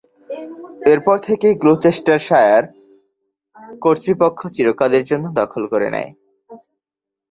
এরপর 0.91 1.17
থেকেই 1.27 1.55
গ্লুচেস্টারশায়ার 1.61 2.63
কর্তৃপক্ষ 3.81 4.39
চিরকালের 4.55 5.03
জন্য 5.09 5.25
দখল 5.39 5.63
করে 5.73 5.87
নেয়। 5.95 6.11